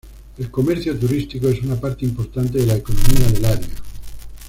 El 0.39 0.49
comercio 0.49 0.97
turístico 0.97 1.47
es 1.49 1.61
una 1.61 1.75
parte 1.79 2.05
importante 2.05 2.57
de 2.57 2.65
la 2.65 2.75
economía 2.77 3.27
del 3.33 3.45
área. 3.45 3.67